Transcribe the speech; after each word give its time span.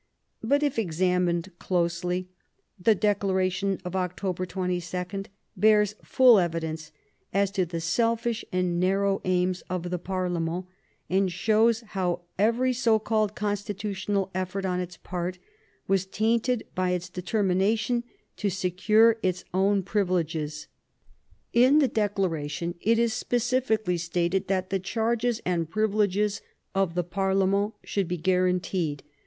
But 0.43 0.63
if 0.63 0.79
examined 0.79 1.51
closely 1.59 2.27
the 2.79 2.95
Declaration 2.95 3.79
of 3.85 3.95
October 3.95 4.47
22 4.47 5.25
bears 5.55 5.93
full 6.03 6.39
evidence 6.39 6.91
as 7.31 7.51
to 7.51 7.67
the 7.67 7.79
selfish 7.79 8.43
and 8.51 8.79
narrow 8.79 9.21
aims 9.25 9.61
of 9.69 9.91
the 9.91 9.99
parlement, 9.99 10.65
and 11.07 11.31
shows 11.31 11.81
how 11.89 12.21
every 12.39 12.73
so 12.73 12.97
called 12.97 13.35
constitutional 13.35 14.31
efibrt 14.33 14.65
on 14.67 14.79
its 14.79 14.97
part 14.97 15.37
was 15.87 16.07
tainted 16.07 16.65
by 16.73 16.89
its 16.89 17.07
determination 17.07 18.03
to 18.37 18.49
secure 18.49 19.17
its 19.21 19.45
own 19.53 19.83
privi 19.83 20.09
leges. 20.23 20.65
In 21.53 21.77
the 21.77 21.87
Declaration 21.87 22.73
it 22.81 22.97
is 22.97 23.13
specially 23.13 23.97
stated 23.99 24.47
that 24.47 24.71
the 24.71 24.79
charges 24.79 25.41
and 25.45 25.69
privileges 25.69 26.41
of 26.73 26.95
the 26.95 27.03
parlement 27.03 27.75
should 27.83 28.07
be 28.07 28.17
guaranteed. 28.17 29.03